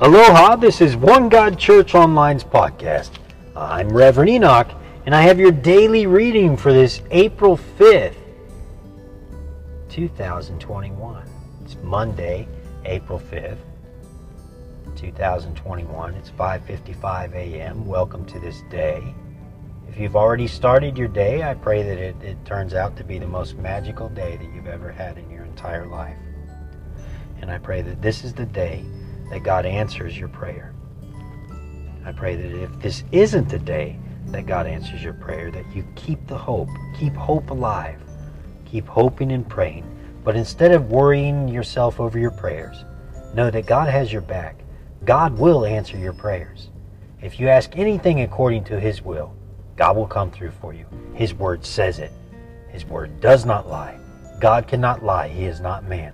Aloha, 0.00 0.54
this 0.54 0.80
is 0.80 0.94
One 0.94 1.28
God 1.28 1.58
Church 1.58 1.92
Online's 1.92 2.44
podcast. 2.44 3.10
I'm 3.56 3.88
Reverend 3.88 4.30
Enoch, 4.30 4.68
and 5.06 5.12
I 5.12 5.22
have 5.22 5.40
your 5.40 5.50
daily 5.50 6.06
reading 6.06 6.56
for 6.56 6.72
this 6.72 7.02
April 7.10 7.56
5th, 7.56 8.14
2021. 9.88 11.28
It's 11.64 11.74
Monday, 11.82 12.46
April 12.84 13.18
5th, 13.18 13.58
2021. 14.94 16.14
It's 16.14 16.30
5:55 16.30 17.34
a.m. 17.34 17.84
Welcome 17.84 18.24
to 18.26 18.38
this 18.38 18.62
day. 18.70 19.02
If 19.88 19.98
you've 19.98 20.14
already 20.14 20.46
started 20.46 20.96
your 20.96 21.08
day, 21.08 21.42
I 21.42 21.54
pray 21.54 21.82
that 21.82 21.98
it, 21.98 22.14
it 22.22 22.36
turns 22.44 22.72
out 22.72 22.96
to 22.98 23.02
be 23.02 23.18
the 23.18 23.26
most 23.26 23.56
magical 23.56 24.08
day 24.08 24.36
that 24.36 24.54
you've 24.54 24.68
ever 24.68 24.92
had 24.92 25.18
in 25.18 25.28
your 25.28 25.44
entire 25.44 25.86
life. 25.86 26.16
And 27.40 27.50
I 27.50 27.58
pray 27.58 27.82
that 27.82 28.00
this 28.00 28.22
is 28.22 28.32
the 28.32 28.46
day 28.46 28.84
that 29.30 29.42
God 29.42 29.66
answers 29.66 30.18
your 30.18 30.28
prayer. 30.28 30.74
I 32.04 32.12
pray 32.12 32.36
that 32.36 32.62
if 32.62 32.80
this 32.80 33.04
isn't 33.12 33.48
the 33.48 33.58
day 33.58 33.98
that 34.26 34.46
God 34.46 34.66
answers 34.66 35.02
your 35.02 35.14
prayer, 35.14 35.50
that 35.50 35.74
you 35.74 35.86
keep 35.94 36.26
the 36.26 36.38
hope, 36.38 36.68
keep 36.98 37.14
hope 37.14 37.50
alive, 37.50 38.00
keep 38.64 38.86
hoping 38.86 39.32
and 39.32 39.48
praying. 39.48 39.84
But 40.24 40.36
instead 40.36 40.72
of 40.72 40.90
worrying 40.90 41.48
yourself 41.48 42.00
over 42.00 42.18
your 42.18 42.30
prayers, 42.30 42.84
know 43.34 43.50
that 43.50 43.66
God 43.66 43.88
has 43.88 44.12
your 44.12 44.22
back. 44.22 44.62
God 45.04 45.38
will 45.38 45.64
answer 45.64 45.96
your 45.96 46.12
prayers. 46.12 46.70
If 47.22 47.40
you 47.40 47.48
ask 47.48 47.76
anything 47.76 48.20
according 48.22 48.64
to 48.64 48.80
His 48.80 49.02
will, 49.02 49.34
God 49.76 49.96
will 49.96 50.06
come 50.06 50.30
through 50.30 50.50
for 50.50 50.72
you. 50.74 50.86
His 51.14 51.34
word 51.34 51.64
says 51.64 51.98
it. 51.98 52.12
His 52.68 52.84
word 52.84 53.20
does 53.20 53.44
not 53.44 53.68
lie. 53.68 53.98
God 54.40 54.68
cannot 54.68 55.04
lie. 55.04 55.28
He 55.28 55.44
is 55.44 55.60
not 55.60 55.84
man. 55.84 56.12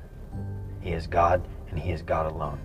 He 0.81 0.93
is 0.93 1.07
God, 1.07 1.47
and 1.71 1.79
He 1.79 1.91
is 1.91 2.03
God 2.03 2.31
alone. 2.31 2.59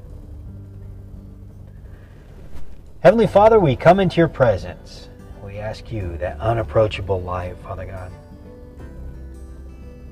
Heavenly 3.02 3.28
Father, 3.28 3.62
we 3.62 3.78
come 3.78 4.02
into 4.02 4.18
your 4.18 4.28
presence. 4.28 5.08
We 5.42 5.58
ask 5.58 5.90
you 5.90 6.18
that 6.18 6.38
unapproachable 6.42 7.22
light, 7.22 7.56
Father 7.60 7.86
God. 7.86 8.12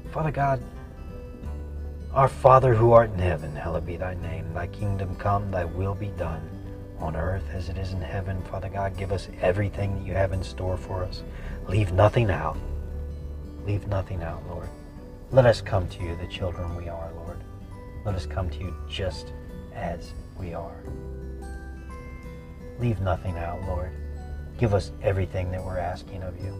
Father 0.09 0.31
God, 0.31 0.63
our 2.13 2.29
Father 2.29 2.73
who 2.73 2.93
art 2.93 3.11
in 3.11 3.19
heaven, 3.19 3.53
hallowed 3.53 3.85
be 3.85 3.97
thy 3.97 4.13
name. 4.13 4.53
Thy 4.53 4.67
kingdom 4.67 5.17
come, 5.17 5.51
thy 5.51 5.65
will 5.65 5.95
be 5.95 6.07
done 6.11 6.49
on 6.99 7.17
earth 7.17 7.43
as 7.53 7.67
it 7.67 7.77
is 7.77 7.91
in 7.91 7.99
heaven. 7.99 8.41
Father 8.43 8.69
God, 8.69 8.95
give 8.95 9.11
us 9.11 9.27
everything 9.41 9.93
that 9.95 10.05
you 10.05 10.13
have 10.13 10.31
in 10.31 10.41
store 10.41 10.77
for 10.77 11.03
us. 11.03 11.23
Leave 11.67 11.91
nothing 11.91 12.31
out. 12.31 12.57
Leave 13.65 13.85
nothing 13.89 14.23
out, 14.23 14.47
Lord. 14.47 14.69
Let 15.31 15.45
us 15.45 15.59
come 15.59 15.89
to 15.89 16.03
you, 16.03 16.15
the 16.15 16.27
children 16.27 16.73
we 16.77 16.87
are, 16.87 17.11
Lord. 17.15 17.43
Let 18.05 18.15
us 18.15 18.25
come 18.25 18.49
to 18.49 18.57
you 18.57 18.73
just 18.87 19.33
as 19.75 20.13
we 20.39 20.53
are. 20.53 20.77
Leave 22.79 22.99
nothing 23.01 23.37
out, 23.37 23.61
Lord. 23.63 23.91
Give 24.57 24.73
us 24.73 24.91
everything 25.01 25.51
that 25.51 25.63
we're 25.63 25.77
asking 25.77 26.23
of 26.23 26.37
you. 26.39 26.53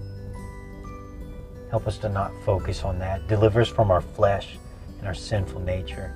Help 1.70 1.88
us 1.88 1.98
to 2.00 2.10
not 2.10 2.32
focus 2.44 2.84
on 2.84 2.98
that. 3.00 3.28
Deliver 3.28 3.62
us 3.62 3.68
from 3.68 3.92
our 3.92 4.02
flesh 4.02 4.58
and 5.00 5.08
our 5.08 5.14
sinful 5.14 5.62
nature. 5.62 6.14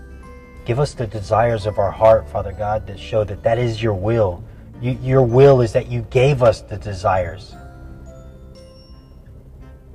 Give 0.66 0.80
us 0.80 0.94
the 0.94 1.08
desires 1.08 1.66
of 1.66 1.80
our 1.80 1.92
heart, 1.92 2.30
Father 2.30 2.52
God, 2.52 2.88
that 2.88 3.00
show 3.00 3.24
that 3.24 3.44
that 3.44 3.58
is 3.58 3.82
your 3.82 3.94
will. 3.94 4.44
You, 4.82 4.98
your 5.02 5.24
will 5.24 5.62
is 5.62 5.74
that 5.74 5.88
you 5.88 6.02
gave 6.10 6.42
us 6.42 6.62
the 6.62 6.78
desires 6.78 7.56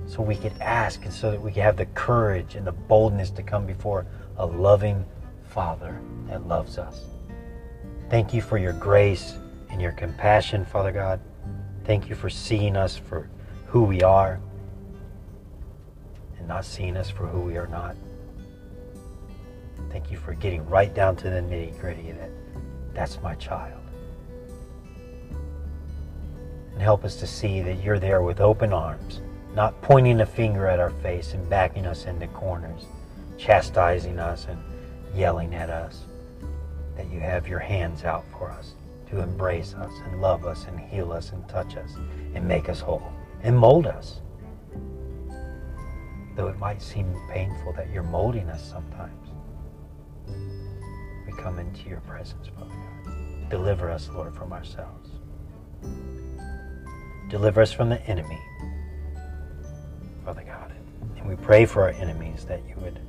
so 0.06 0.22
we 0.22 0.36
could 0.36 0.52
ask 0.60 1.04
and 1.04 1.12
so 1.12 1.30
that 1.30 1.40
we 1.40 1.50
could 1.52 1.62
have 1.62 1.76
the 1.76 1.86
courage 1.86 2.54
and 2.54 2.66
the 2.66 2.72
boldness 2.72 3.30
to 3.30 3.42
come 3.42 3.66
before 3.66 4.06
a 4.38 4.46
loving 4.46 5.04
Father 5.44 5.98
that 6.28 6.46
loves 6.46 6.78
us. 6.78 7.02
Thank 8.10 8.32
you 8.32 8.40
for 8.40 8.58
your 8.58 8.72
grace 8.74 9.34
and 9.70 9.80
your 9.80 9.92
compassion, 9.92 10.64
Father 10.64 10.92
God. 10.92 11.20
Thank 11.84 12.08
you 12.08 12.14
for 12.14 12.30
seeing 12.30 12.76
us 12.76 12.96
for 12.96 13.28
who 13.66 13.82
we 13.82 14.02
are 14.02 14.40
and 16.38 16.48
not 16.48 16.64
seeing 16.64 16.96
us 16.96 17.10
for 17.10 17.26
who 17.26 17.40
we 17.40 17.56
are 17.56 17.66
not. 17.66 17.96
Thank 19.90 20.10
you 20.10 20.16
for 20.16 20.34
getting 20.34 20.66
right 20.68 20.92
down 20.94 21.16
to 21.16 21.30
the 21.30 21.40
nitty 21.40 21.78
gritty 21.80 22.12
that 22.12 22.30
that's 22.94 23.20
my 23.22 23.34
child. 23.34 23.82
And 26.72 26.80
help 26.80 27.04
us 27.04 27.16
to 27.16 27.26
see 27.26 27.60
that 27.62 27.82
you're 27.82 27.98
there 27.98 28.22
with 28.22 28.40
open 28.40 28.72
arms, 28.72 29.20
not 29.54 29.80
pointing 29.82 30.20
a 30.20 30.26
finger 30.26 30.66
at 30.66 30.80
our 30.80 30.90
face 30.90 31.34
and 31.34 31.48
backing 31.48 31.86
us 31.86 32.06
into 32.06 32.26
corners, 32.28 32.86
chastising 33.38 34.18
us 34.18 34.46
and 34.48 34.58
yelling 35.14 35.54
at 35.54 35.70
us. 35.70 36.04
That 36.96 37.10
you 37.10 37.20
have 37.20 37.46
your 37.46 37.58
hands 37.58 38.04
out 38.04 38.24
for 38.32 38.50
us 38.50 38.75
to 39.10 39.20
embrace 39.20 39.74
us 39.74 39.92
and 40.04 40.20
love 40.20 40.44
us 40.44 40.66
and 40.66 40.78
heal 40.78 41.12
us 41.12 41.30
and 41.30 41.48
touch 41.48 41.76
us 41.76 41.94
and 42.34 42.46
make 42.46 42.68
us 42.68 42.80
whole 42.80 43.12
and 43.42 43.56
mold 43.56 43.86
us. 43.86 44.20
Though 46.34 46.48
it 46.48 46.58
might 46.58 46.82
seem 46.82 47.14
painful 47.30 47.72
that 47.74 47.90
you're 47.90 48.02
molding 48.02 48.48
us 48.48 48.68
sometimes, 48.68 49.28
we 51.26 51.32
come 51.38 51.58
into 51.58 51.88
your 51.88 52.00
presence, 52.00 52.48
Father 52.48 52.70
God. 52.70 53.48
Deliver 53.48 53.90
us, 53.90 54.10
Lord, 54.12 54.34
from 54.34 54.52
ourselves. 54.52 55.10
Deliver 57.30 57.62
us 57.62 57.72
from 57.72 57.88
the 57.88 58.00
enemy, 58.06 58.40
Father 60.24 60.44
God. 60.44 60.72
And 61.16 61.28
we 61.28 61.36
pray 61.36 61.64
for 61.64 61.82
our 61.82 61.90
enemies 61.90 62.44
that 62.44 62.60
you 62.68 62.74
would 62.76 63.00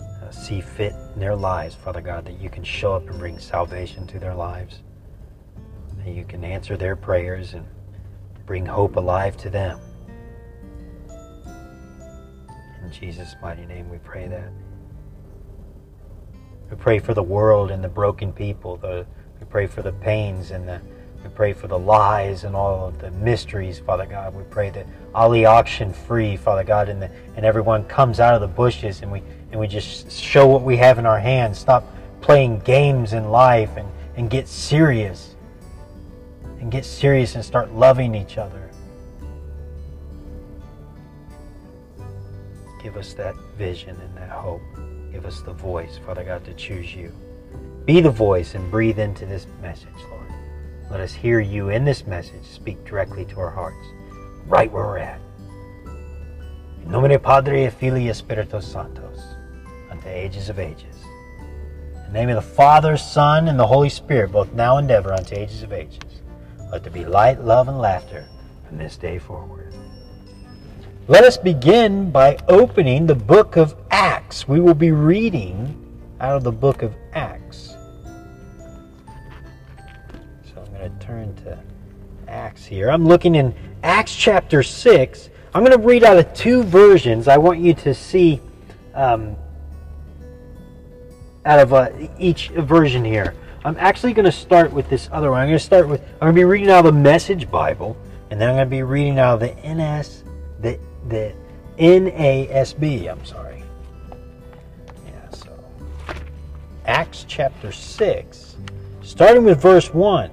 uh, 0.00 0.30
see 0.30 0.60
fit 0.60 0.92
in 1.14 1.20
their 1.20 1.36
lives, 1.36 1.74
Father 1.74 2.00
God, 2.00 2.24
that 2.24 2.40
you 2.40 2.48
can 2.48 2.64
show 2.64 2.94
up 2.94 3.08
and 3.08 3.18
bring 3.18 3.38
salvation 3.38 4.06
to 4.06 4.18
their 4.18 4.34
lives 4.34 4.80
you 6.12 6.24
can 6.24 6.44
answer 6.44 6.76
their 6.76 6.96
prayers 6.96 7.54
and 7.54 7.66
bring 8.46 8.66
hope 8.66 8.96
alive 8.96 9.36
to 9.38 9.50
them. 9.50 9.80
In 12.84 12.92
Jesus' 12.92 13.34
mighty 13.42 13.66
name 13.66 13.88
we 13.90 13.98
pray 13.98 14.28
that. 14.28 14.50
We 16.70 16.76
pray 16.76 16.98
for 16.98 17.14
the 17.14 17.22
world 17.22 17.70
and 17.70 17.82
the 17.82 17.88
broken 17.88 18.32
people. 18.32 18.76
The, 18.76 19.06
we 19.40 19.46
pray 19.46 19.66
for 19.66 19.82
the 19.82 19.92
pains 19.92 20.50
and 20.50 20.68
the 20.68 20.80
we 21.22 21.30
pray 21.30 21.52
for 21.52 21.66
the 21.66 21.78
lies 21.78 22.44
and 22.44 22.54
all 22.54 22.86
of 22.86 23.00
the 23.00 23.10
mysteries, 23.10 23.80
Father 23.80 24.06
God. 24.06 24.32
We 24.32 24.44
pray 24.44 24.70
that 24.70 24.86
Ali 25.12 25.44
auction 25.44 25.92
free, 25.92 26.36
Father 26.36 26.62
God, 26.62 26.88
and, 26.88 27.02
the, 27.02 27.10
and 27.34 27.44
everyone 27.44 27.82
comes 27.84 28.20
out 28.20 28.34
of 28.34 28.40
the 28.40 28.46
bushes 28.46 29.02
and 29.02 29.10
we 29.10 29.22
and 29.50 29.58
we 29.58 29.66
just 29.66 30.10
show 30.10 30.46
what 30.46 30.62
we 30.62 30.76
have 30.76 30.98
in 30.98 31.06
our 31.06 31.18
hands. 31.18 31.58
Stop 31.58 31.84
playing 32.20 32.60
games 32.60 33.12
in 33.12 33.30
life 33.30 33.76
and, 33.76 33.88
and 34.16 34.30
get 34.30 34.46
serious 34.48 35.35
and 36.60 36.70
get 36.70 36.84
serious 36.84 37.34
and 37.34 37.44
start 37.44 37.72
loving 37.72 38.14
each 38.14 38.38
other. 38.38 38.70
Give 42.82 42.96
us 42.96 43.14
that 43.14 43.34
vision 43.58 44.00
and 44.00 44.16
that 44.16 44.30
hope. 44.30 44.62
Give 45.12 45.26
us 45.26 45.40
the 45.40 45.52
voice, 45.52 45.98
Father 46.04 46.24
God, 46.24 46.44
to 46.44 46.54
choose 46.54 46.94
you. 46.94 47.12
Be 47.84 48.00
the 48.00 48.10
voice 48.10 48.54
and 48.54 48.70
breathe 48.70 48.98
into 48.98 49.26
this 49.26 49.46
message, 49.60 49.88
Lord. 50.10 50.32
Let 50.90 51.00
us 51.00 51.12
hear 51.12 51.40
you 51.40 51.70
in 51.70 51.84
this 51.84 52.06
message 52.06 52.44
speak 52.44 52.84
directly 52.84 53.24
to 53.26 53.40
our 53.40 53.50
hearts, 53.50 53.84
right 54.46 54.70
where 54.70 54.84
we're 54.84 54.98
at. 54.98 55.20
In 56.84 56.90
nomine 56.92 57.18
Padre, 57.18 57.68
Filii, 57.70 58.12
Spiritus 58.12 58.72
Sanctos, 58.72 59.20
unto 59.90 60.08
ages 60.08 60.48
of 60.48 60.60
ages. 60.60 60.96
In 61.40 62.12
the 62.12 62.12
name 62.12 62.28
of 62.28 62.36
the 62.36 62.42
Father, 62.42 62.96
Son, 62.96 63.48
and 63.48 63.58
the 63.58 63.66
Holy 63.66 63.88
Spirit, 63.88 64.30
both 64.30 64.52
now 64.52 64.76
and 64.76 64.88
ever, 64.90 65.12
unto 65.12 65.34
ages 65.34 65.64
of 65.64 65.72
ages. 65.72 66.15
Let 66.76 66.82
there 66.82 66.92
be 66.92 67.06
light, 67.06 67.42
love, 67.42 67.68
and 67.68 67.78
laughter 67.78 68.28
from 68.68 68.76
this 68.76 68.98
day 68.98 69.18
forward. 69.18 69.72
Let 71.08 71.24
us 71.24 71.38
begin 71.38 72.10
by 72.10 72.36
opening 72.48 73.06
the 73.06 73.14
book 73.14 73.56
of 73.56 73.74
Acts. 73.90 74.46
We 74.46 74.60
will 74.60 74.74
be 74.74 74.90
reading 74.90 75.74
out 76.20 76.36
of 76.36 76.44
the 76.44 76.52
book 76.52 76.82
of 76.82 76.94
Acts. 77.14 77.76
So 80.44 80.58
I'm 80.58 80.70
going 80.74 80.98
to 80.98 81.06
turn 81.06 81.34
to 81.44 81.58
Acts 82.28 82.66
here. 82.66 82.90
I'm 82.90 83.06
looking 83.06 83.36
in 83.36 83.54
Acts 83.82 84.14
chapter 84.14 84.62
6. 84.62 85.30
I'm 85.54 85.64
going 85.64 85.80
to 85.80 85.82
read 85.82 86.04
out 86.04 86.18
of 86.18 86.34
two 86.34 86.62
versions. 86.62 87.26
I 87.26 87.38
want 87.38 87.58
you 87.58 87.72
to 87.72 87.94
see 87.94 88.38
um, 88.92 89.34
out 91.46 91.58
of 91.58 91.72
uh, 91.72 91.88
each 92.18 92.50
version 92.50 93.02
here. 93.02 93.34
I'm 93.66 93.76
actually 93.80 94.12
going 94.12 94.26
to 94.26 94.30
start 94.30 94.72
with 94.72 94.88
this 94.88 95.08
other 95.10 95.32
one. 95.32 95.40
I'm 95.40 95.48
going 95.48 95.58
to 95.58 95.64
start 95.64 95.88
with, 95.88 96.00
I'm 96.00 96.20
going 96.20 96.34
to 96.36 96.38
be 96.38 96.44
reading 96.44 96.70
out 96.70 96.86
of 96.86 96.94
the 96.94 97.00
Message 97.00 97.50
Bible, 97.50 97.96
and 98.30 98.40
then 98.40 98.48
I'm 98.48 98.54
going 98.54 98.68
to 98.68 98.70
be 98.70 98.84
reading 98.84 99.18
out 99.18 99.34
of 99.34 99.40
the 99.40 99.56
NS, 99.68 100.22
the, 100.60 100.78
the 101.08 101.34
NASB, 101.76 103.10
I'm 103.10 103.24
sorry. 103.24 103.64
Yeah, 105.04 105.30
so 105.30 105.48
Acts 106.84 107.24
chapter 107.26 107.72
6, 107.72 108.56
starting 109.02 109.42
with 109.42 109.60
verse 109.60 109.92
1. 109.92 110.30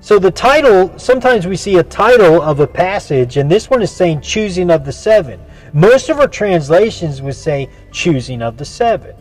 So 0.00 0.18
the 0.18 0.30
title, 0.30 0.98
sometimes 0.98 1.46
we 1.46 1.56
see 1.56 1.76
a 1.76 1.82
title 1.82 2.40
of 2.40 2.60
a 2.60 2.66
passage, 2.66 3.36
and 3.36 3.50
this 3.50 3.68
one 3.68 3.82
is 3.82 3.92
saying 3.92 4.22
choosing 4.22 4.70
of 4.70 4.86
the 4.86 4.92
seven. 4.92 5.38
Most 5.74 6.08
of 6.08 6.18
our 6.18 6.28
translations 6.28 7.20
would 7.20 7.36
say 7.36 7.68
choosing 7.92 8.40
of 8.40 8.56
the 8.56 8.64
seven. 8.64 9.14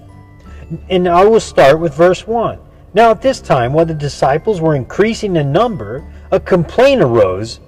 And 0.89 1.07
I 1.07 1.23
will 1.25 1.39
start 1.39 1.79
with 1.79 1.93
verse 1.93 2.27
1. 2.27 2.59
Now, 2.93 3.11
at 3.11 3.21
this 3.21 3.39
time, 3.39 3.73
while 3.73 3.85
the 3.85 3.93
disciples 3.93 4.59
were 4.59 4.75
increasing 4.75 5.35
in 5.35 5.51
number, 5.51 6.03
a 6.31 6.39
complaint 6.39 7.01
arose. 7.01 7.59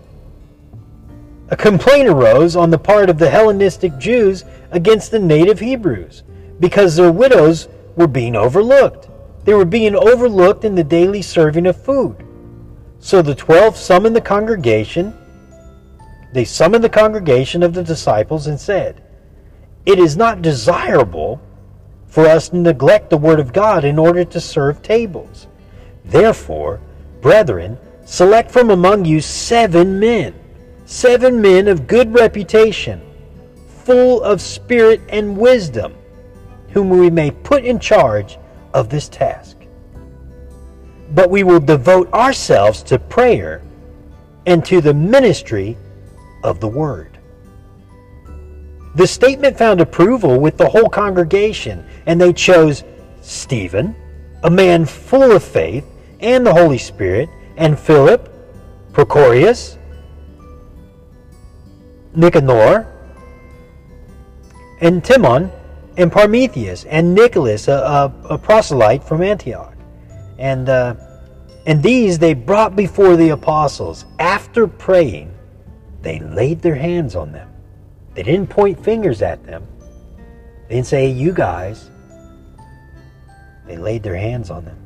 A 1.50 1.56
complaint 1.56 2.07
arose 2.07 2.56
on 2.56 2.69
the 2.69 2.78
part 2.78 3.10
of 3.10 3.18
the 3.18 3.30
Hellenistic 3.30 3.98
Jews 3.98 4.44
against 4.72 5.12
the 5.12 5.19
native 5.19 5.60
Hebrews 5.60 6.24
because 6.60 6.96
their 6.96 7.12
widows 7.12 7.68
were 7.96 8.07
being 8.07 8.36
overlooked. 8.36 9.10
They 9.45 9.54
were 9.54 9.66
being 9.66 9.95
overlooked 9.95 10.66
in 10.66 10.75
the 10.75 10.84
daily 10.84 11.22
serving 11.22 11.66
of 11.66 11.81
food. 11.81 12.25
So 13.00 13.22
the 13.22 13.36
twelve 13.36 13.78
summoned 13.78 14.16
the 14.16 14.22
congregation. 14.22 15.13
They 16.34 16.45
summoned 16.45 16.84
the 16.84 16.90
congregation 16.90 17.63
of 17.63 17.74
the 17.74 17.84
disciples 17.84 18.48
and 18.48 18.60
said, 18.60 19.02
It 19.86 20.00
is 20.00 20.18
not 20.18 20.42
desirable 20.42 21.42
for 22.10 22.26
us 22.26 22.50
to 22.50 22.58
neglect 22.58 23.10
the 23.10 23.18
word 23.18 23.40
of 23.40 23.54
God 23.54 23.86
in 23.86 24.00
order 24.00 24.26
to 24.26 24.42
serve 24.42 24.82
tables. 24.82 25.48
Therefore, 26.06 26.80
brethren, 27.22 27.78
select 28.06 28.52
from 28.52 28.72
among 28.72 29.06
you 29.06 29.22
seven 29.22 30.00
men, 30.00 30.34
seven 30.86 31.40
men 31.40 31.68
of 31.68 31.88
good 31.88 32.14
reputation, 32.14 33.02
full 33.84 34.24
of 34.24 34.42
spirit 34.42 35.02
and 35.10 35.38
wisdom, 35.38 35.94
whom 36.70 36.90
we 36.90 37.10
may 37.10 37.30
put 37.32 37.64
in 37.64 37.80
charge 37.80 38.40
of 38.74 38.90
this 38.90 39.08
task. 39.08 39.58
But 41.12 41.30
we 41.30 41.44
will 41.44 41.60
devote 41.60 42.12
ourselves 42.14 42.82
to 42.84 42.98
prayer 43.00 43.62
and 44.46 44.66
to 44.66 44.82
the 44.82 44.94
ministry 44.94 45.78
of 46.44 46.60
the 46.60 46.68
word. 46.68 47.19
The 49.00 49.07
statement 49.07 49.57
found 49.57 49.80
approval 49.80 50.42
with 50.42 50.57
the 50.57 50.68
whole 50.68 50.90
congregation, 50.90 51.86
and 52.06 52.19
they 52.19 52.34
chose 52.34 52.84
Stephen, 53.22 53.96
a 54.44 54.50
man 54.50 54.84
full 54.84 55.31
of 55.31 55.42
faith 55.42 55.86
and 56.19 56.46
the 56.46 56.54
Holy 56.54 56.78
Spirit, 56.78 57.30
and 57.56 57.80
Philip, 57.80 58.30
Prochorus, 58.92 59.78
Nicanor, 62.13 62.88
and 64.81 65.02
Timon, 65.02 65.50
and 65.95 66.12
Parmetheus, 66.12 66.84
and 66.84 67.16
Nicholas, 67.16 67.69
a, 67.69 67.72
a, 67.72 68.13
a 68.31 68.38
proselyte 68.38 69.06
from 69.06 69.22
Antioch. 69.22 69.78
And, 70.38 70.68
uh, 70.68 70.95
and 71.66 71.81
these 71.81 72.19
they 72.19 72.34
brought 72.34 72.75
before 72.75 73.16
the 73.16 73.30
apostles. 73.30 74.04
After 74.19 74.68
praying, 74.68 75.34
they 76.02 76.19
laid 76.19 76.62
their 76.62 76.75
hands 76.75 77.16
on 77.16 77.31
them. 77.31 77.49
They 78.14 78.24
didn't 78.24 78.50
point 78.50 78.84
fingers 78.84 79.22
at 79.22 79.44
them. 79.46 79.66
They 80.68 80.76
didn't 80.76 80.88
say, 80.88 81.10
you 81.10 81.32
guys. 81.32 81.90
They 83.66 83.78
laid 83.78 84.04
their 84.04 84.18
hands 84.18 84.50
on 84.50 84.66
them. 84.66 84.78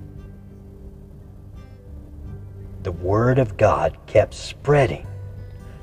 The 2.84 2.92
Word 2.92 3.40
of 3.40 3.56
God 3.56 3.98
kept 4.08 4.34
spreading. 4.34 5.08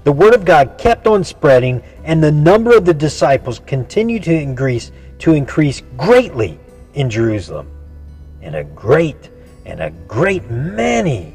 The 0.05 0.13
Word 0.13 0.35
of 0.35 0.45
God 0.45 0.77
kept 0.79 1.07
on 1.07 1.25
spreading, 1.25 1.83
and 2.05 2.23
the 2.23 2.33
number 2.33 2.77
of 2.77 2.85
the 2.85 2.95
disciples 2.95 3.61
continued 3.67 4.23
to 4.25 4.35
increase, 4.35 4.93
to 5.21 5.33
increase 5.33 5.83
greatly 5.97 6.59
in 6.95 7.09
Jerusalem. 7.09 7.71
And 8.43 8.55
a 8.55 8.65
great 8.65 9.31
and 9.67 9.81
a 9.81 9.91
great 10.09 10.51
many, 10.51 11.35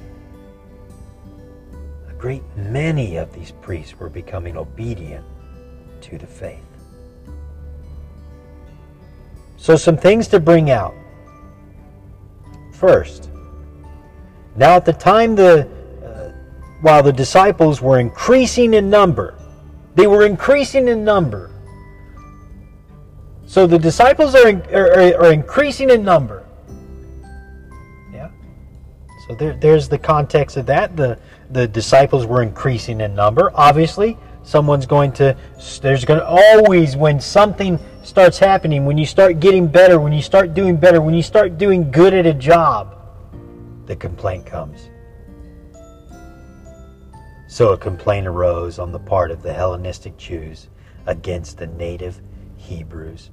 a 2.09 2.13
great 2.13 2.43
many 2.55 3.17
of 3.17 3.33
these 3.33 3.51
priests 3.51 3.97
were 3.99 4.09
becoming 4.09 4.57
obedient 4.57 5.25
to 6.05 6.17
the 6.17 6.27
faith. 6.27 6.63
So, 9.57 9.75
some 9.75 9.97
things 9.97 10.27
to 10.29 10.39
bring 10.39 10.69
out. 10.69 10.93
First, 12.71 13.29
now 14.55 14.75
at 14.75 14.85
the 14.85 14.93
time 14.93 15.35
the 15.35 15.67
uh, 16.03 16.31
while 16.81 17.01
the 17.01 17.13
disciples 17.13 17.81
were 17.81 17.99
increasing 17.99 18.73
in 18.73 18.89
number, 18.89 19.33
they 19.95 20.07
were 20.07 20.25
increasing 20.25 20.87
in 20.87 21.03
number. 21.03 21.51
So 23.47 23.65
the 23.65 23.79
disciples 23.79 24.35
are, 24.35 24.49
are, 24.73 25.23
are 25.23 25.33
increasing 25.33 25.89
in 25.89 26.03
number. 26.03 26.45
Yeah. 28.11 28.29
So 29.27 29.35
there, 29.35 29.53
there's 29.53 29.87
the 29.87 29.97
context 29.97 30.57
of 30.57 30.65
that. 30.65 30.95
The 30.97 31.17
the 31.49 31.67
disciples 31.67 32.25
were 32.25 32.41
increasing 32.41 33.01
in 33.01 33.15
number. 33.15 33.51
Obviously, 33.55 34.17
someone's 34.45 34.85
going 34.85 35.11
to 35.11 35.35
there's 35.81 36.05
going 36.05 36.19
to 36.19 36.25
always 36.25 36.95
when 36.95 37.19
something 37.19 37.77
starts 38.03 38.37
happening 38.37 38.85
when 38.85 38.97
you 38.97 39.05
start 39.05 39.39
getting 39.39 39.67
better 39.67 39.99
when 39.99 40.13
you 40.13 40.21
start 40.21 40.53
doing 40.53 40.77
better 40.77 41.01
when 41.01 41.13
you 41.13 41.23
start 41.23 41.57
doing 41.57 41.91
good 41.91 42.13
at 42.13 42.25
a 42.25 42.33
job 42.33 42.95
the 43.85 43.95
complaint 43.95 44.45
comes. 44.45 44.89
So 47.47 47.71
a 47.71 47.77
complaint 47.77 48.27
arose 48.27 48.79
on 48.79 48.91
the 48.91 48.99
part 48.99 49.31
of 49.31 49.41
the 49.41 49.53
hellenistic 49.53 50.17
jews 50.17 50.67
against 51.05 51.57
the 51.57 51.67
native 51.67 52.19
hebrews 52.57 53.29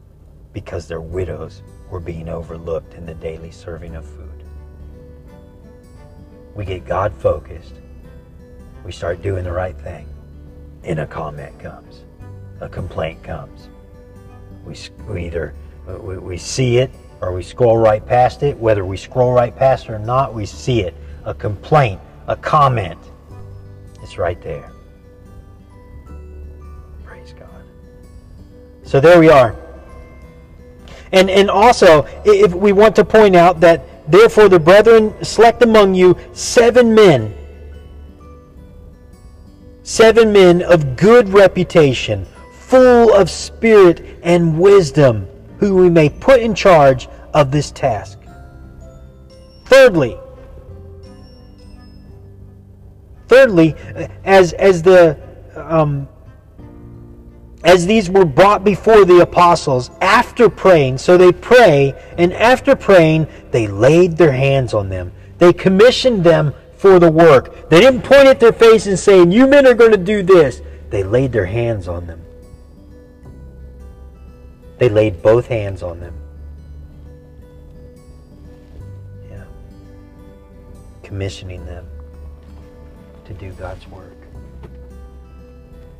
because 0.52 0.86
their 0.86 1.00
widows 1.00 1.62
were 1.90 2.00
being 2.00 2.28
overlooked 2.28 2.94
in 2.94 3.06
the 3.06 3.14
daily 3.14 3.50
serving 3.50 3.96
of 3.96 4.04
food. 4.04 4.44
We 6.54 6.64
get 6.64 6.84
god 6.84 7.14
focused. 7.14 7.74
We 8.84 8.92
start 8.92 9.22
doing 9.22 9.44
the 9.44 9.52
right 9.52 9.76
thing 9.78 10.06
and 10.84 11.00
a 11.00 11.06
comment 11.06 11.58
comes, 11.58 12.04
a 12.60 12.68
complaint 12.68 13.22
comes. 13.22 13.68
We, 14.64 14.76
we 15.06 15.26
either 15.26 15.54
uh, 15.88 15.98
we, 15.98 16.18
we 16.18 16.36
see 16.36 16.78
it 16.78 16.90
or 17.20 17.32
we 17.32 17.42
scroll 17.42 17.76
right 17.76 18.04
past 18.04 18.42
it. 18.42 18.56
Whether 18.58 18.84
we 18.84 18.96
scroll 18.96 19.32
right 19.32 19.54
past 19.54 19.86
it 19.86 19.92
or 19.92 19.98
not, 19.98 20.34
we 20.34 20.46
see 20.46 20.80
it. 20.80 20.94
A 21.24 21.34
complaint, 21.34 22.00
a 22.26 22.36
comment. 22.36 22.98
It's 24.02 24.18
right 24.18 24.40
there. 24.42 24.72
Praise 27.04 27.32
God. 27.32 27.64
So 28.82 29.00
there 29.00 29.20
we 29.20 29.28
are. 29.28 29.56
And, 31.12 31.28
and 31.30 31.50
also, 31.50 32.06
if 32.24 32.54
we 32.54 32.72
want 32.72 32.96
to 32.96 33.04
point 33.04 33.36
out 33.36 33.60
that, 33.60 34.10
therefore, 34.10 34.48
the 34.48 34.58
brethren 34.58 35.14
select 35.22 35.62
among 35.62 35.94
you 35.94 36.16
seven 36.32 36.94
men 36.94 37.34
Seven 39.84 40.32
men 40.32 40.62
of 40.62 40.96
good 40.96 41.28
reputation, 41.28 42.26
full 42.52 43.12
of 43.12 43.28
spirit 43.28 44.18
and 44.22 44.58
wisdom, 44.58 45.26
who 45.58 45.74
we 45.74 45.90
may 45.90 46.08
put 46.08 46.40
in 46.40 46.54
charge 46.54 47.08
of 47.34 47.50
this 47.50 47.70
task. 47.72 48.18
Thirdly, 49.66 50.16
thirdly, 53.26 53.74
as 54.24 54.52
as 54.52 54.82
the 54.82 55.18
um, 55.56 56.08
as 57.64 57.86
these 57.86 58.10
were 58.10 58.24
brought 58.24 58.64
before 58.64 59.04
the 59.04 59.20
apostles 59.20 59.90
after 60.00 60.48
praying, 60.48 60.98
so 60.98 61.16
they 61.16 61.32
pray, 61.32 61.94
and 62.18 62.32
after 62.32 62.76
praying, 62.76 63.26
they 63.50 63.66
laid 63.66 64.16
their 64.16 64.32
hands 64.32 64.74
on 64.74 64.88
them. 64.88 65.12
They 65.38 65.52
commissioned 65.52 66.22
them 66.22 66.54
for 66.82 66.98
the 66.98 67.10
work. 67.10 67.70
They 67.70 67.80
didn't 67.80 68.02
point 68.02 68.26
at 68.26 68.40
their 68.40 68.52
face 68.52 68.86
and 68.86 68.98
say, 68.98 69.24
You 69.24 69.46
men 69.46 69.66
are 69.68 69.74
going 69.74 69.92
to 69.92 69.96
do 69.96 70.22
this. 70.22 70.60
They 70.90 71.04
laid 71.04 71.30
their 71.30 71.46
hands 71.46 71.86
on 71.86 72.06
them. 72.06 72.20
They 74.78 74.88
laid 74.88 75.22
both 75.22 75.46
hands 75.46 75.84
on 75.84 76.00
them. 76.00 76.12
Yeah. 79.30 79.44
Commissioning 81.04 81.64
them 81.64 81.86
to 83.26 83.32
do 83.34 83.52
God's 83.52 83.86
work. 83.86 84.16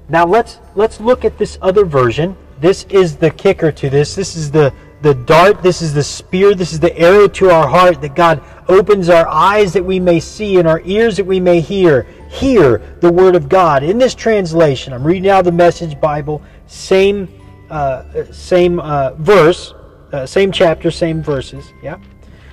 Now 0.08 0.26
let's 0.26 0.58
let's 0.74 1.00
look 1.00 1.24
at 1.24 1.38
this 1.38 1.58
other 1.62 1.84
version. 1.84 2.36
This 2.58 2.84
is 2.90 3.16
the 3.16 3.30
kicker 3.30 3.70
to 3.70 3.88
this. 3.88 4.16
This 4.16 4.34
is 4.34 4.50
the 4.50 4.74
the 5.02 5.14
dart, 5.14 5.62
this 5.62 5.82
is 5.82 5.92
the 5.92 6.02
spear, 6.02 6.54
this 6.54 6.72
is 6.72 6.80
the 6.80 6.96
arrow 6.98 7.28
to 7.28 7.50
our 7.50 7.68
heart 7.68 8.00
that 8.00 8.14
God 8.14 8.42
opens 8.69 9.09
our 9.09 9.28
eyes 9.28 9.73
that 9.73 9.85
we 9.85 9.99
may 10.00 10.21
see 10.21 10.59
and 10.59 10.69
our 10.69 10.81
ears 10.85 11.16
that 11.16 11.25
we 11.25 11.40
may 11.40 11.61
hear. 11.61 12.02
Hear 12.28 12.78
the 13.00 13.12
Word 13.12 13.37
of 13.37 13.49
God. 13.49 13.83
In 13.83 13.99
this 13.99 14.14
translation, 14.14 14.92
I'm 14.92 15.04
reading 15.04 15.28
out 15.28 15.45
the 15.45 15.52
Message 15.52 16.00
Bible, 16.00 16.42
same, 16.66 17.28
uh, 17.71 18.25
same 18.31 18.81
uh, 18.81 19.14
verse, 19.14 19.75
uh, 20.12 20.26
same 20.26 20.52
chapter, 20.52 20.90
same 20.90 21.23
verses. 21.23 21.73
Yeah. 21.83 21.99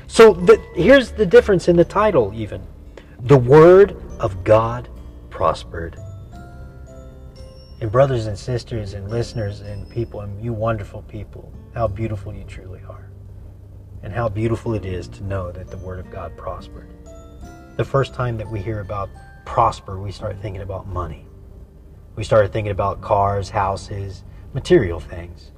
So 0.07 0.33
the, 0.33 0.61
here's 0.75 1.11
the 1.11 1.25
difference 1.25 1.67
in 1.67 1.75
the 1.75 1.85
title, 1.85 2.31
even. 2.33 2.65
The 3.23 3.37
Word 3.37 3.95
of 4.19 4.43
God 4.43 4.89
prospered. 5.29 5.97
And 7.81 7.91
brothers 7.91 8.27
and 8.27 8.37
sisters 8.37 8.93
and 8.93 9.09
listeners 9.09 9.61
and 9.61 9.89
people, 9.89 10.21
and 10.21 10.43
you 10.43 10.51
wonderful 10.51 11.03
people, 11.03 11.53
how 11.73 11.87
beautiful 11.87 12.33
you 12.33 12.43
truly. 12.43 12.68
And 14.03 14.13
how 14.13 14.29
beautiful 14.29 14.73
it 14.73 14.85
is 14.85 15.07
to 15.09 15.23
know 15.23 15.51
that 15.51 15.69
the 15.69 15.77
Word 15.77 15.99
of 15.99 16.09
God 16.09 16.35
prospered. 16.37 16.87
The 17.75 17.85
first 17.85 18.13
time 18.13 18.37
that 18.37 18.49
we 18.49 18.59
hear 18.59 18.79
about 18.79 19.09
prosper, 19.45 19.99
we 19.99 20.11
start 20.11 20.37
thinking 20.41 20.61
about 20.61 20.87
money. 20.87 21.25
We 22.15 22.23
started 22.23 22.51
thinking 22.51 22.71
about 22.71 23.01
cars, 23.01 23.49
houses, 23.49 24.23
material 24.53 24.99
things. 24.99 25.51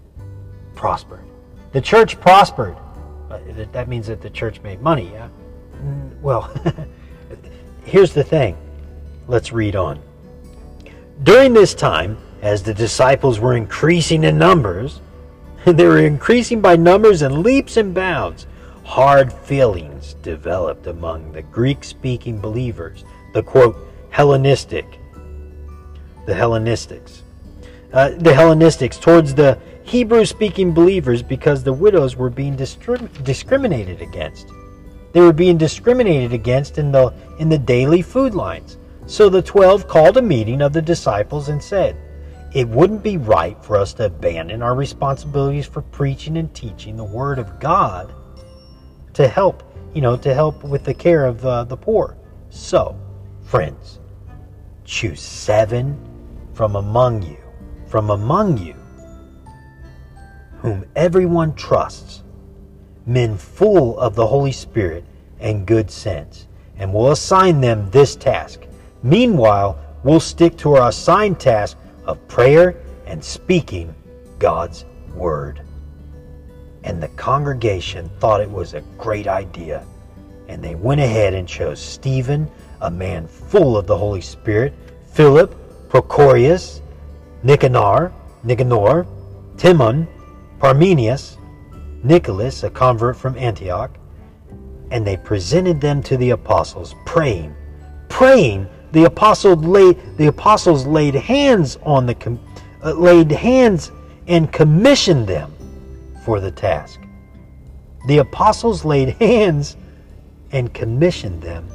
Prospered. 0.76 1.24
The 1.72 1.82
church 1.82 2.20
prospered. 2.20 2.76
Uh, 3.30 3.40
that, 3.72 3.88
means 3.88 4.08
that 4.08 4.22
the 4.22 4.30
church 4.30 4.62
made 4.62 4.82
money, 4.82 5.12
yeah? 5.12 5.30
Mm, 5.84 6.20
well, 6.22 6.54
here's 7.86 8.14
the 8.14 8.24
thing. 8.24 8.58
Let's 9.28 9.52
read 9.52 9.76
on. 9.76 10.02
During 11.24 11.54
this 11.54 11.74
time, 11.74 12.18
as 12.42 12.64
the 12.64 12.74
disciples 12.74 13.40
were 13.40 13.56
increasing 13.56 14.24
in 14.24 14.38
numbers, 14.38 15.00
they 15.66 15.86
were 15.86 16.00
increasing 16.00 16.60
by 16.60 16.76
numbers 16.76 17.22
and 17.22 17.44
leaps 17.44 17.78
and 17.78 17.94
bounds. 17.94 18.48
Hard 18.84 19.32
feelings 19.32 20.16
developed 20.24 20.88
among 20.88 21.32
the 21.32 21.44
Greek 21.44 21.84
speaking 21.84 22.40
believers, 22.40 23.06
the 23.34 23.44
quote, 23.44 23.78
Hellenistic, 24.10 25.00
the 26.26 26.34
Hellenistics, 26.34 27.22
uh, 27.94 28.10
the 28.10 28.32
Hellenistics 28.32 29.00
towards 29.00 29.36
the 29.36 29.60
Hebrew 29.84 30.26
speaking 30.26 30.74
believers 30.74 31.22
because 31.22 31.64
the 31.64 31.74
widows 31.74 32.16
were 32.16 32.30
being 32.30 32.56
discriminated 32.56 34.02
against. 34.02 34.50
They 35.14 35.22
were 35.22 35.34
being 35.34 35.58
discriminated 35.58 36.34
against 36.34 36.78
in 36.78 36.92
the, 36.92 37.14
in 37.40 37.50
the 37.50 37.58
daily 37.58 38.02
food 38.02 38.34
lines. 38.34 38.78
So 39.06 39.30
the 39.30 39.42
twelve 39.42 39.88
called 39.88 40.18
a 40.18 40.22
meeting 40.22 40.62
of 40.62 40.74
the 40.74 40.82
disciples 40.82 41.50
and 41.50 41.62
said, 41.62 41.98
It 42.54 42.68
wouldn't 42.68 43.02
be 43.02 43.16
right 43.16 43.62
for 43.64 43.78
us 43.78 43.94
to 43.94 44.06
abandon 44.06 44.62
our 44.62 44.76
responsibilities 44.76 45.66
for 45.66 45.82
preaching 45.82 46.36
and 46.38 46.54
teaching 46.54 46.98
the 46.98 47.04
Word 47.04 47.40
of 47.40 47.60
God 47.62 48.14
to 49.14 49.28
help, 49.28 49.64
you 49.94 50.02
know, 50.02 50.18
to 50.18 50.34
help 50.34 50.62
with 50.64 50.84
the 50.84 50.94
care 50.94 51.26
of 51.26 51.46
uh, 51.46 51.64
the 51.64 51.78
poor. 51.78 52.18
So, 52.50 53.00
friends, 53.46 54.00
choose 54.84 55.22
seven 55.22 55.98
from 56.54 56.76
among 56.76 57.24
you, 57.24 57.38
from 57.88 58.10
among 58.10 58.58
you, 58.58 58.76
whom 60.58 60.84
everyone 60.98 61.56
trusts, 61.56 62.24
men 63.06 63.38
full 63.38 63.98
of 63.98 64.16
the 64.16 64.28
Holy 64.28 64.52
Spirit 64.52 65.06
and 65.40 65.66
good 65.66 65.90
sense, 65.90 66.48
and 66.76 66.94
we'll 66.94 67.12
assign 67.12 67.62
them 67.62 67.90
this 67.92 68.18
task. 68.18 68.62
Meanwhile, 69.04 69.80
we'll 70.04 70.20
stick 70.20 70.58
to 70.58 70.76
our 70.76 70.90
assigned 70.90 71.40
task 71.40 71.78
of 72.06 72.26
prayer 72.28 72.76
and 73.06 73.24
speaking 73.24 73.94
God's 74.40 74.86
Word. 75.14 75.62
And 76.84 77.02
the 77.02 77.10
congregation 77.10 78.10
thought 78.20 78.42
it 78.42 78.50
was 78.50 78.74
a 78.74 78.82
great 78.98 79.28
idea, 79.28 79.86
and 80.48 80.64
they 80.64 80.76
went 80.76 81.02
ahead 81.02 81.34
and 81.34 81.48
chose 81.48 81.80
Stephen, 81.80 82.50
a 82.82 82.90
man 82.90 83.28
full 83.28 83.78
of 83.78 83.86
the 83.86 83.98
Holy 83.98 84.22
Spirit, 84.22 84.74
Philip, 85.12 85.56
Prochorus, 85.90 86.82
Nicanor, 87.44 88.12
Nicanor, 88.44 89.06
Timon, 89.58 90.08
Parmenius, 90.60 91.38
Nicholas, 92.04 92.64
a 92.64 92.70
convert 92.70 93.16
from 93.16 93.38
Antioch, 93.38 93.92
and 94.90 95.06
they 95.06 95.18
presented 95.18 95.80
them 95.80 96.02
to 96.04 96.18
the 96.18 96.32
apostles, 96.32 96.96
praying. 97.06 97.56
Praying, 98.10 98.68
the 98.92 99.06
apostles 99.06 99.64
laid 99.64 100.18
the 100.18 100.28
apostles 100.28 100.86
laid 100.86 101.16
hands 101.16 101.78
on 101.84 102.06
the 102.06 102.40
uh, 102.84 102.94
laid 102.94 103.32
hands 103.32 103.92
and 104.28 104.52
commissioned 104.52 105.28
them 105.28 105.54
for 106.26 106.40
the 106.40 106.52
task. 106.52 107.00
The 108.08 108.20
apostles 108.20 108.84
laid 108.84 109.10
hands 109.20 109.78
and 110.52 110.74
commissioned 110.74 111.42
them 111.42 111.68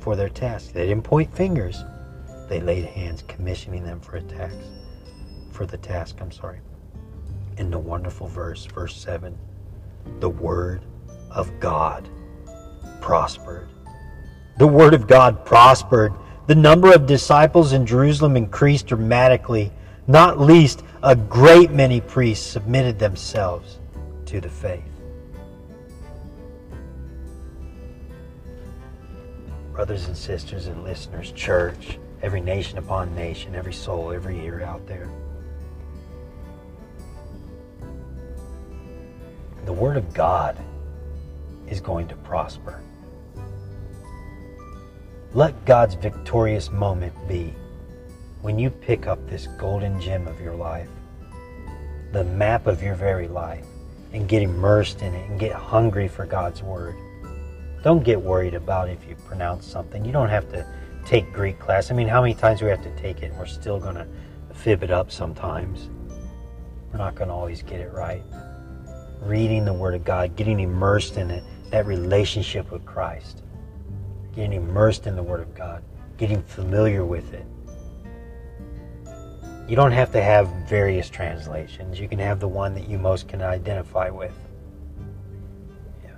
for 0.00 0.16
their 0.16 0.28
task. 0.28 0.72
They 0.72 0.86
didn't 0.86 1.04
point 1.04 1.34
fingers. 1.34 1.84
They 2.48 2.60
laid 2.60 2.84
hands 2.84 3.22
commissioning 3.28 3.84
them 3.84 4.00
for 4.00 4.16
a 4.16 4.22
task. 4.22 4.56
For 5.52 5.66
the 5.66 5.78
task, 5.78 6.18
I'm 6.20 6.32
sorry. 6.32 6.60
In 7.58 7.70
the 7.70 7.78
wonderful 7.78 8.26
verse, 8.26 8.64
verse 8.64 8.96
7, 8.96 9.36
the 10.20 10.30
word 10.30 10.82
of 11.30 11.50
God 11.60 12.08
prospered. 13.00 13.68
The 14.58 14.66
word 14.66 14.94
of 14.94 15.06
God 15.06 15.44
prospered. 15.44 16.12
The 16.46 16.54
number 16.56 16.92
of 16.92 17.06
disciples 17.06 17.72
in 17.72 17.86
Jerusalem 17.86 18.36
increased 18.36 18.88
dramatically. 18.88 19.72
Not 20.08 20.40
least, 20.40 20.82
a 21.02 21.14
great 21.14 21.70
many 21.70 22.00
priests 22.00 22.44
submitted 22.44 22.98
themselves 22.98 23.78
to 24.26 24.40
the 24.40 24.48
faith. 24.48 24.82
Brothers 29.72 30.06
and 30.06 30.16
sisters 30.16 30.66
and 30.66 30.82
listeners, 30.82 31.30
church, 31.32 31.98
every 32.22 32.40
nation 32.40 32.78
upon 32.78 33.14
nation, 33.14 33.54
every 33.54 33.72
soul, 33.72 34.12
every 34.12 34.44
ear 34.44 34.62
out 34.62 34.86
there. 34.86 35.08
The 39.64 39.72
Word 39.72 39.96
of 39.96 40.12
God 40.12 40.58
is 41.68 41.80
going 41.80 42.08
to 42.08 42.16
prosper. 42.16 42.82
Let 45.34 45.64
God's 45.64 45.94
victorious 45.94 46.70
moment 46.70 47.14
be 47.26 47.54
when 48.42 48.58
you 48.58 48.68
pick 48.68 49.06
up 49.06 49.18
this 49.26 49.46
golden 49.58 49.98
gem 49.98 50.28
of 50.28 50.38
your 50.42 50.54
life, 50.54 50.90
the 52.12 52.24
map 52.24 52.66
of 52.66 52.82
your 52.82 52.94
very 52.94 53.28
life, 53.28 53.64
and 54.12 54.28
get 54.28 54.42
immersed 54.42 55.00
in 55.00 55.14
it 55.14 55.30
and 55.30 55.40
get 55.40 55.52
hungry 55.52 56.06
for 56.06 56.26
God's 56.26 56.62
Word. 56.62 56.96
Don't 57.82 58.04
get 58.04 58.20
worried 58.20 58.52
about 58.52 58.90
if 58.90 59.08
you 59.08 59.16
pronounce 59.26 59.66
something. 59.66 60.04
You 60.04 60.12
don't 60.12 60.28
have 60.28 60.50
to 60.50 60.66
take 61.06 61.32
Greek 61.32 61.58
class. 61.58 61.90
I 61.90 61.94
mean, 61.94 62.08
how 62.08 62.20
many 62.20 62.34
times 62.34 62.58
do 62.58 62.66
we 62.66 62.70
have 62.70 62.82
to 62.82 62.94
take 62.96 63.22
it 63.22 63.30
and 63.30 63.38
we're 63.38 63.46
still 63.46 63.80
going 63.80 63.94
to 63.94 64.06
fib 64.52 64.82
it 64.82 64.90
up 64.90 65.10
sometimes? 65.10 65.88
We're 66.92 66.98
not 66.98 67.14
going 67.14 67.28
to 67.28 67.34
always 67.34 67.62
get 67.62 67.80
it 67.80 67.90
right. 67.94 68.22
Reading 69.22 69.64
the 69.64 69.72
Word 69.72 69.94
of 69.94 70.04
God, 70.04 70.36
getting 70.36 70.60
immersed 70.60 71.16
in 71.16 71.30
it, 71.30 71.42
that 71.70 71.86
relationship 71.86 72.70
with 72.70 72.84
Christ 72.84 73.42
getting 74.34 74.54
immersed 74.54 75.06
in 75.06 75.16
the 75.16 75.22
Word 75.22 75.40
of 75.40 75.54
God, 75.54 75.82
getting 76.16 76.42
familiar 76.42 77.04
with 77.04 77.32
it. 77.34 77.46
You 79.68 79.76
don't 79.76 79.92
have 79.92 80.10
to 80.12 80.22
have 80.22 80.48
various 80.68 81.08
translations. 81.08 81.98
You 82.00 82.08
can 82.08 82.18
have 82.18 82.40
the 82.40 82.48
one 82.48 82.74
that 82.74 82.88
you 82.88 82.98
most 82.98 83.28
can 83.28 83.42
identify 83.42 84.10
with. 84.10 84.34
Yeah. 86.04 86.10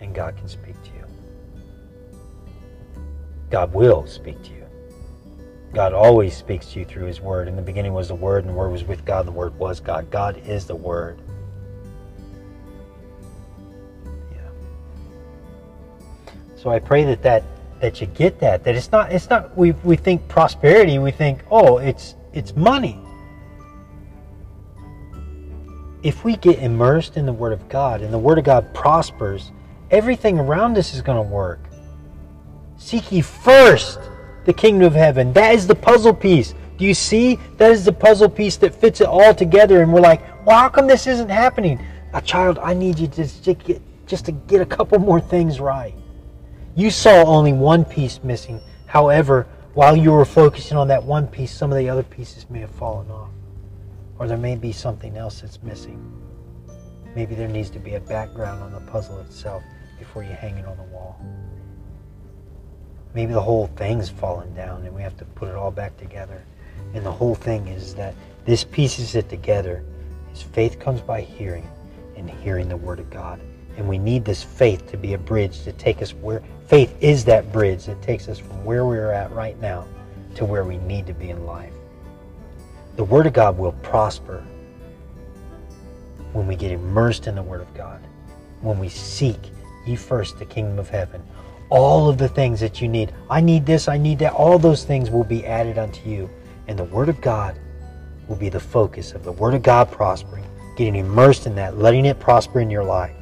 And 0.00 0.14
God 0.14 0.36
can 0.36 0.48
speak 0.48 0.80
to 0.82 0.90
you. 0.90 1.04
God 3.50 3.72
will 3.72 4.06
speak 4.06 4.42
to 4.42 4.50
you. 4.50 4.66
God 5.72 5.92
always 5.92 6.36
speaks 6.36 6.66
to 6.72 6.80
you 6.80 6.84
through 6.84 7.06
His 7.06 7.20
Word. 7.20 7.48
In 7.48 7.56
the 7.56 7.62
beginning 7.62 7.94
was 7.94 8.08
the 8.08 8.14
Word, 8.14 8.44
and 8.44 8.52
the 8.52 8.56
Word 8.56 8.70
was 8.70 8.84
with 8.84 9.04
God, 9.04 9.26
the 9.26 9.32
Word 9.32 9.58
was 9.58 9.80
God. 9.80 10.10
God 10.10 10.36
is 10.46 10.66
the 10.66 10.76
Word. 10.76 11.20
So 16.64 16.70
I 16.70 16.78
pray 16.78 17.04
that 17.04 17.22
that 17.24 17.44
that 17.82 18.00
you 18.00 18.06
get 18.06 18.40
that 18.40 18.64
that 18.64 18.74
it's 18.74 18.90
not 18.90 19.12
it's 19.12 19.28
not 19.28 19.54
we 19.54 19.72
we 19.84 19.96
think 19.96 20.26
prosperity 20.28 20.98
we 20.98 21.10
think 21.10 21.44
oh 21.50 21.76
it's 21.76 22.14
it's 22.32 22.56
money. 22.56 22.98
If 26.02 26.24
we 26.24 26.36
get 26.36 26.60
immersed 26.60 27.18
in 27.18 27.26
the 27.26 27.34
Word 27.34 27.52
of 27.52 27.68
God 27.68 28.00
and 28.00 28.10
the 28.10 28.18
Word 28.18 28.38
of 28.38 28.44
God 28.44 28.72
prospers, 28.72 29.52
everything 29.90 30.38
around 30.38 30.78
us 30.78 30.94
is 30.94 31.02
going 31.02 31.22
to 31.22 31.30
work. 31.30 31.60
Seek 32.78 33.12
ye 33.12 33.20
first 33.20 34.00
the 34.46 34.52
kingdom 34.54 34.86
of 34.86 34.94
heaven. 34.94 35.34
That 35.34 35.54
is 35.54 35.66
the 35.66 35.74
puzzle 35.74 36.14
piece. 36.14 36.54
Do 36.78 36.86
you 36.86 36.94
see? 36.94 37.38
That 37.58 37.72
is 37.72 37.84
the 37.84 37.92
puzzle 37.92 38.30
piece 38.30 38.56
that 38.56 38.74
fits 38.74 39.02
it 39.02 39.06
all 39.06 39.34
together. 39.34 39.82
And 39.82 39.92
we're 39.92 40.00
like, 40.00 40.22
well, 40.46 40.58
how 40.58 40.70
come 40.70 40.86
this 40.86 41.06
isn't 41.06 41.28
happening? 41.28 41.78
A 42.14 42.22
child, 42.22 42.58
I 42.58 42.72
need 42.72 42.98
you 42.98 43.06
to 43.08 43.42
just 43.42 43.64
get, 43.64 43.82
just 44.06 44.24
to 44.24 44.32
get 44.32 44.62
a 44.62 44.66
couple 44.66 44.98
more 44.98 45.20
things 45.20 45.60
right. 45.60 45.94
You 46.76 46.90
saw 46.90 47.24
only 47.24 47.52
one 47.52 47.84
piece 47.84 48.22
missing. 48.24 48.60
However, 48.86 49.46
while 49.74 49.96
you 49.96 50.10
were 50.10 50.24
focusing 50.24 50.76
on 50.76 50.88
that 50.88 51.04
one 51.04 51.28
piece, 51.28 51.52
some 51.52 51.70
of 51.70 51.78
the 51.78 51.88
other 51.88 52.02
pieces 52.02 52.50
may 52.50 52.60
have 52.60 52.70
fallen 52.70 53.08
off. 53.10 53.30
Or 54.18 54.26
there 54.26 54.36
may 54.36 54.56
be 54.56 54.72
something 54.72 55.16
else 55.16 55.40
that's 55.40 55.62
missing. 55.62 56.00
Maybe 57.14 57.36
there 57.36 57.48
needs 57.48 57.70
to 57.70 57.78
be 57.78 57.94
a 57.94 58.00
background 58.00 58.60
on 58.62 58.72
the 58.72 58.80
puzzle 58.90 59.20
itself 59.20 59.62
before 60.00 60.24
you 60.24 60.32
hang 60.32 60.56
it 60.56 60.66
on 60.66 60.76
the 60.76 60.82
wall. 60.84 61.20
Maybe 63.14 63.32
the 63.32 63.40
whole 63.40 63.68
thing's 63.76 64.08
fallen 64.08 64.52
down 64.54 64.84
and 64.84 64.92
we 64.92 65.02
have 65.02 65.16
to 65.18 65.24
put 65.24 65.48
it 65.48 65.54
all 65.54 65.70
back 65.70 65.96
together. 65.96 66.42
And 66.92 67.06
the 67.06 67.12
whole 67.12 67.36
thing 67.36 67.68
is 67.68 67.94
that 67.94 68.14
this 68.44 68.64
pieces 68.64 69.14
it 69.14 69.28
together. 69.28 69.84
His 70.30 70.42
faith 70.42 70.80
comes 70.80 71.00
by 71.00 71.20
hearing 71.20 71.68
and 72.16 72.28
hearing 72.28 72.68
the 72.68 72.76
Word 72.76 72.98
of 72.98 73.10
God. 73.10 73.40
And 73.76 73.88
we 73.88 73.98
need 73.98 74.24
this 74.24 74.42
faith 74.42 74.88
to 74.90 74.96
be 74.96 75.14
a 75.14 75.18
bridge 75.18 75.62
to 75.64 75.72
take 75.72 76.00
us 76.00 76.12
where 76.14 76.42
faith 76.66 76.94
is 77.00 77.24
that 77.24 77.52
bridge 77.52 77.84
that 77.86 78.00
takes 78.02 78.28
us 78.28 78.38
from 78.38 78.64
where 78.64 78.86
we're 78.86 79.10
at 79.10 79.32
right 79.32 79.60
now 79.60 79.86
to 80.36 80.44
where 80.44 80.64
we 80.64 80.78
need 80.78 81.06
to 81.06 81.14
be 81.14 81.30
in 81.30 81.44
life. 81.44 81.72
The 82.96 83.04
Word 83.04 83.26
of 83.26 83.32
God 83.32 83.58
will 83.58 83.72
prosper 83.72 84.44
when 86.32 86.46
we 86.46 86.56
get 86.56 86.72
immersed 86.72 87.26
in 87.26 87.34
the 87.34 87.42
Word 87.42 87.60
of 87.60 87.74
God, 87.74 88.00
when 88.60 88.78
we 88.78 88.88
seek 88.88 89.38
ye 89.86 89.96
first 89.96 90.38
the 90.38 90.44
kingdom 90.44 90.78
of 90.78 90.88
heaven. 90.88 91.22
All 91.70 92.08
of 92.08 92.18
the 92.18 92.28
things 92.28 92.60
that 92.60 92.80
you 92.80 92.88
need, 92.88 93.12
I 93.28 93.40
need 93.40 93.66
this, 93.66 93.88
I 93.88 93.98
need 93.98 94.18
that, 94.20 94.32
all 94.32 94.58
those 94.58 94.84
things 94.84 95.10
will 95.10 95.24
be 95.24 95.44
added 95.46 95.78
unto 95.78 96.08
you. 96.08 96.30
And 96.68 96.78
the 96.78 96.84
Word 96.84 97.08
of 97.08 97.20
God 97.20 97.58
will 98.28 98.36
be 98.36 98.48
the 98.48 98.60
focus 98.60 99.12
of 99.12 99.24
the 99.24 99.32
Word 99.32 99.54
of 99.54 99.62
God 99.62 99.90
prospering, 99.90 100.44
getting 100.76 100.94
immersed 100.94 101.46
in 101.46 101.54
that, 101.56 101.78
letting 101.78 102.06
it 102.06 102.20
prosper 102.20 102.60
in 102.60 102.70
your 102.70 102.84
life 102.84 103.14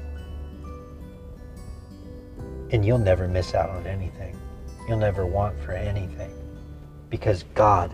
And 2.73 2.85
you'll 2.85 2.99
never 2.99 3.29
miss 3.29 3.55
out 3.55 3.71
on 3.71 3.87
anything. 3.87 4.37
You'll 4.89 4.99
never 4.99 5.27
want 5.27 5.61
for 5.61 5.73
anything. 5.73 6.33
Because 7.11 7.45
God, 7.55 7.93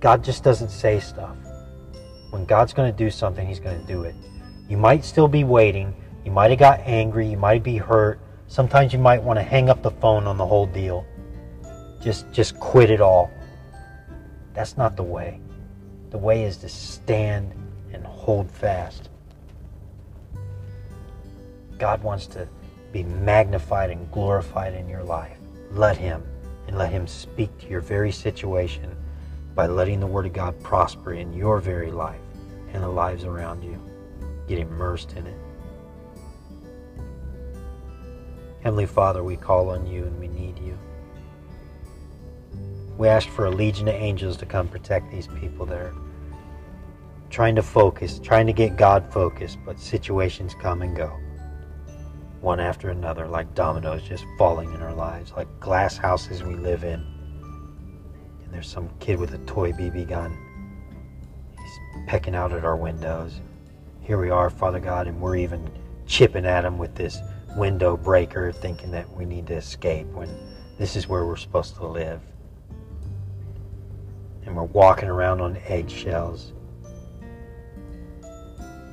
God 0.00 0.22
just 0.22 0.44
doesn't 0.44 0.68
say 0.68 1.00
stuff. 1.00 1.36
When 2.30 2.44
God's 2.44 2.72
going 2.72 2.92
to 2.92 2.96
do 2.96 3.10
something, 3.10 3.46
He's 3.46 3.60
going 3.60 3.80
to 3.80 3.86
do 3.86 4.04
it. 4.04 4.14
You 4.68 4.76
might 4.76 5.04
still 5.04 5.28
be 5.28 5.44
waiting. 5.44 5.94
You 6.24 6.30
might 6.30 6.50
have 6.50 6.58
got 6.58 6.80
angry. 6.80 7.26
You 7.26 7.36
might 7.36 7.62
be 7.62 7.78
hurt. 7.78 8.20
Sometimes 8.46 8.92
you 8.92 8.98
might 8.98 9.22
want 9.22 9.38
to 9.38 9.42
hang 9.42 9.70
up 9.70 9.82
the 9.82 9.90
phone 9.90 10.26
on 10.26 10.36
the 10.36 10.46
whole 10.46 10.66
deal. 10.66 11.06
Just, 12.02 12.30
just 12.32 12.58
quit 12.60 12.90
it 12.90 13.00
all. 13.00 13.30
That's 14.54 14.76
not 14.76 14.96
the 14.96 15.02
way. 15.02 15.40
The 16.10 16.18
way 16.18 16.44
is 16.44 16.58
to 16.58 16.68
stand 16.68 17.54
and 17.92 18.04
hold 18.04 18.50
fast. 18.50 19.08
God 21.78 22.02
wants 22.02 22.26
to 22.28 22.46
be 22.92 23.02
magnified 23.02 23.90
and 23.90 24.10
glorified 24.12 24.74
in 24.74 24.88
your 24.88 25.02
life. 25.02 25.38
Let 25.72 25.96
Him 25.96 26.22
and 26.68 26.76
let 26.76 26.92
Him 26.92 27.06
speak 27.06 27.56
to 27.58 27.68
your 27.68 27.80
very 27.80 28.12
situation 28.12 28.94
by 29.54 29.66
letting 29.66 30.00
the 30.00 30.06
Word 30.06 30.26
of 30.26 30.32
God 30.32 30.60
prosper 30.62 31.14
in 31.14 31.32
your 31.32 31.58
very 31.58 31.90
life 31.90 32.20
and 32.72 32.82
the 32.82 32.88
lives 32.88 33.24
around 33.24 33.62
you. 33.62 33.80
Get 34.46 34.58
immersed 34.58 35.12
in 35.14 35.26
it. 35.26 35.38
Heavenly 38.62 38.86
Father, 38.86 39.24
we 39.24 39.36
call 39.36 39.70
on 39.70 39.86
you 39.86 40.04
and 40.04 40.18
we 40.20 40.28
need 40.28 40.58
you. 40.58 40.78
We 42.96 43.08
ask 43.08 43.28
for 43.28 43.46
a 43.46 43.50
legion 43.50 43.88
of 43.88 43.94
angels 43.94 44.36
to 44.36 44.46
come 44.46 44.68
protect 44.68 45.10
these 45.10 45.26
people 45.26 45.66
that 45.66 45.78
are 45.78 45.94
trying 47.30 47.56
to 47.56 47.62
focus, 47.62 48.20
trying 48.20 48.46
to 48.46 48.52
get 48.52 48.76
God 48.76 49.10
focused, 49.12 49.58
but 49.64 49.80
situations 49.80 50.54
come 50.60 50.82
and 50.82 50.94
go. 50.94 51.18
One 52.42 52.60
after 52.60 52.90
another, 52.90 53.26
like 53.26 53.54
dominoes 53.54 54.02
just 54.02 54.26
falling 54.36 54.74
in 54.74 54.82
our 54.82 54.92
lives, 54.92 55.32
like 55.34 55.48
glass 55.60 55.96
houses 55.96 56.42
we 56.42 56.54
live 56.54 56.84
in. 56.84 57.00
And 58.44 58.52
there's 58.52 58.68
some 58.68 58.90
kid 59.00 59.18
with 59.18 59.32
a 59.32 59.38
toy 59.38 59.72
BB 59.72 60.10
gun. 60.10 60.36
He's 61.52 62.04
pecking 62.06 62.34
out 62.34 62.52
at 62.52 62.66
our 62.66 62.76
windows. 62.76 63.40
Here 64.02 64.20
we 64.20 64.28
are, 64.28 64.50
Father 64.50 64.80
God, 64.80 65.06
and 65.06 65.18
we're 65.18 65.36
even 65.36 65.70
chipping 66.06 66.44
at 66.44 66.66
him 66.66 66.76
with 66.76 66.94
this 66.94 67.18
window 67.56 67.96
breaker, 67.96 68.52
thinking 68.52 68.90
that 68.90 69.08
we 69.16 69.24
need 69.24 69.46
to 69.46 69.54
escape 69.54 70.08
when 70.08 70.28
this 70.78 70.96
is 70.96 71.08
where 71.08 71.24
we're 71.24 71.36
supposed 71.36 71.76
to 71.76 71.86
live 71.86 72.20
and 74.52 74.56
we're 74.56 74.64
walking 74.64 75.08
around 75.08 75.40
on 75.40 75.56
eggshells. 75.66 76.52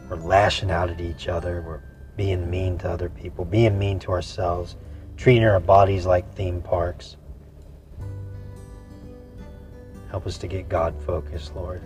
We're 0.09 0.15
lashing 0.15 0.71
out 0.71 0.89
at 0.89 1.01
each 1.01 1.27
other. 1.27 1.61
We're 1.61 1.81
being 2.19 2.49
mean 2.49 2.77
to 2.77 2.89
other 2.89 3.07
people, 3.07 3.45
being 3.45 3.79
mean 3.79 3.97
to 3.97 4.11
ourselves, 4.11 4.75
treating 5.15 5.45
our 5.45 5.57
bodies 5.57 6.05
like 6.05 6.29
theme 6.35 6.61
parks. 6.61 7.15
Help 10.11 10.27
us 10.27 10.37
to 10.37 10.45
get 10.45 10.67
God 10.67 10.93
focused, 11.05 11.55
Lord. 11.55 11.81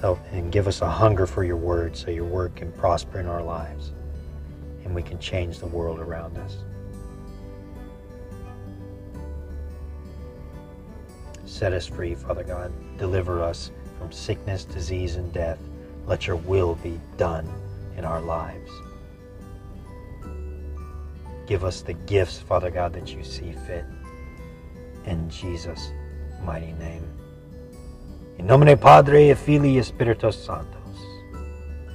Help 0.00 0.18
and 0.32 0.50
give 0.50 0.66
us 0.66 0.82
a 0.82 0.90
hunger 0.90 1.28
for 1.28 1.44
your 1.44 1.56
word 1.56 1.96
so 1.96 2.10
your 2.10 2.24
word 2.24 2.56
can 2.56 2.72
prosper 2.72 3.20
in 3.20 3.26
our 3.26 3.40
lives 3.40 3.92
and 4.84 4.92
we 4.92 5.00
can 5.00 5.16
change 5.20 5.60
the 5.60 5.66
world 5.66 6.00
around 6.00 6.36
us. 6.38 6.56
Set 11.44 11.72
us 11.72 11.86
free, 11.86 12.16
Father 12.16 12.42
God. 12.42 12.72
Deliver 12.98 13.44
us 13.44 13.70
from 13.96 14.10
sickness, 14.10 14.64
disease, 14.64 15.14
and 15.14 15.32
death. 15.32 15.60
Let 16.04 16.26
your 16.26 16.34
will 16.34 16.74
be 16.74 16.98
done 17.16 17.48
in 17.96 18.04
our 18.04 18.20
lives. 18.20 18.72
Give 21.46 21.64
us 21.64 21.82
the 21.82 21.94
gifts, 21.94 22.38
Father 22.38 22.70
God, 22.70 22.92
that 22.94 23.12
you 23.14 23.22
see 23.22 23.52
fit. 23.66 23.84
In 25.04 25.30
Jesus' 25.30 25.92
mighty 26.42 26.72
name. 26.72 27.08
In 28.38 28.46
nomine 28.46 28.76
Padre, 28.76 29.32
Filii, 29.34 29.82
Spiritus 29.82 30.44
Sanctus. 30.44 30.98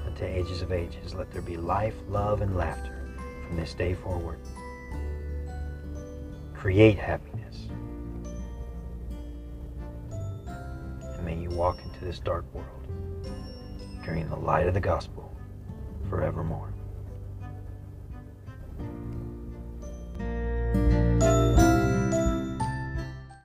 Unto 0.06 0.26
ages 0.26 0.62
of 0.62 0.72
ages, 0.72 1.14
let 1.14 1.32
there 1.32 1.42
be 1.42 1.58
life, 1.58 1.96
love, 2.10 2.42
and 2.42 2.56
laughter 2.56 3.14
from 3.46 3.58
this 3.58 3.74
day 3.74 3.94
forward. 3.94 4.40
Create 6.54 6.98
happiness 6.98 7.32
And 11.22 11.26
may 11.26 11.44
you 11.44 11.50
walk 11.52 11.78
into 11.84 12.04
this 12.04 12.20
dark 12.20 12.46
world 12.52 12.68
carrying 14.04 14.28
the 14.30 14.36
light 14.36 14.66
of 14.66 14.74
the 14.74 14.80
gospel 14.80 15.32
forevermore. 16.10 16.71